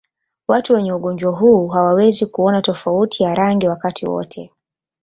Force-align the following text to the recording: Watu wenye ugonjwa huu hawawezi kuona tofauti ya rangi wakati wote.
Watu 0.47 0.73
wenye 0.73 0.93
ugonjwa 0.93 1.31
huu 1.31 1.67
hawawezi 1.67 2.25
kuona 2.25 2.61
tofauti 2.61 3.23
ya 3.23 3.35
rangi 3.35 3.67
wakati 3.67 4.05
wote. 4.07 4.51